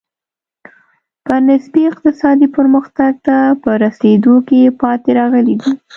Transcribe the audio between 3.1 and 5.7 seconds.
ته په رسېدو کې پاتې راغلي دي.